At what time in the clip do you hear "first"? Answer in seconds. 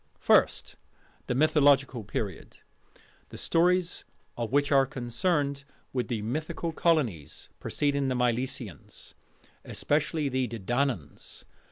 0.17-0.77